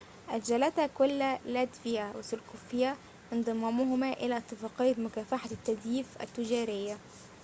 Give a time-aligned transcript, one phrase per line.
[0.29, 2.95] أجلتا كلا لاتفيا وسلوفاكيا
[3.33, 6.97] انضمامهما إلى اتفاقية مكافحة التزييف التجارية